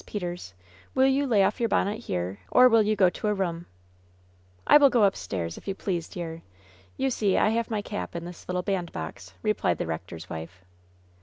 [0.03, 0.53] Peters^
[0.95, 3.67] will you lay oflf yoiir bonnet here, or will you go to a room ?'^
[4.65, 6.41] "I will go upstairs, if you please, dear.
[6.97, 10.63] You see I have my cap in this little bandbox," replied the rector's wife.